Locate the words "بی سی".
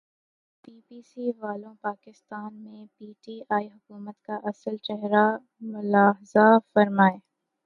0.87-1.25